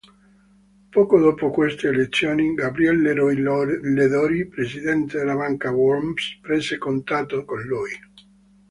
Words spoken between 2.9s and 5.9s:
Leroy-Ladurie, presidente della banca